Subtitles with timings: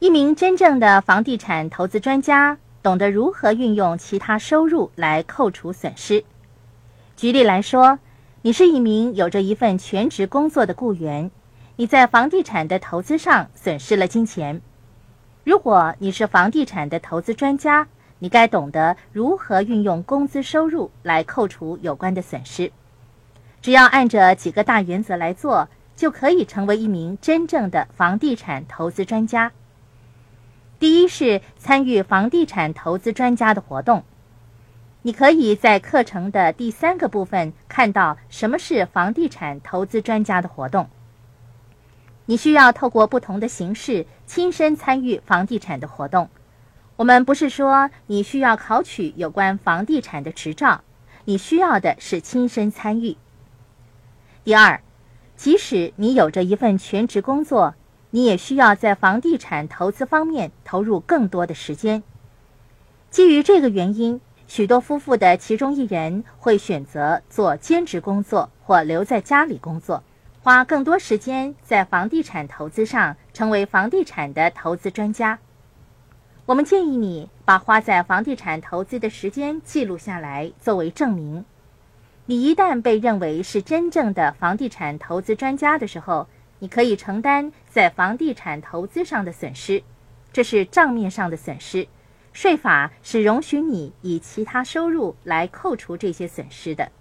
[0.00, 6.22] 一名真正的房地产投资专家懂得如何运用其他收入来扣除损失。
[7.16, 7.98] 举例来说，
[8.42, 11.32] 你是一名有着一份全职工作的雇员，
[11.74, 14.62] 你在房地产的投资上损失了金钱。
[15.42, 17.88] 如果你是房地产的投资专家，
[18.20, 22.70] 你该懂得如何运用工资收入来扣除有关的损失。
[23.60, 29.50] 只要按着几个大原则来做，就可以成为一名真正的房地产投资专家。
[30.78, 34.04] 第一是参与房地产投资专家的活动。
[35.02, 40.88] 你可以在课程的第三个部分看到什么是房地产投资专家的活动。
[42.26, 46.28] 你需要透过不同的形式亲身参与房地产的活动。
[46.96, 50.82] 我们不是说你需要考取有关房地产的执照，
[51.24, 53.16] 你需要的是亲身参与。
[54.44, 54.80] 第二，
[55.36, 57.74] 即使你有着一份全职工作，
[58.10, 62.02] 你也需要在房地产投资方面投入更多的时间。
[63.10, 70.02] 基于这个原因，许多夫妇的其中一人会选择做兼职工作或留在家里工作，
[70.42, 75.38] 花更多时间在房地产投资上，成为房地产的投资专家。
[76.46, 81.44] 我们建议你把花在房地产投资的时间记录下来，作为证明。
[82.24, 86.26] 你一旦被认为是真正的房地产投资专家的时候，
[86.60, 89.82] 你可以承担在房地产投资上的损失，
[90.32, 91.86] 这是账面上的损失。
[92.32, 96.92] 税法是容许你以其他收入来扣除这些损失的。